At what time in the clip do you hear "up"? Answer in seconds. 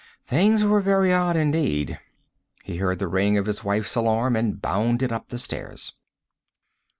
5.11-5.29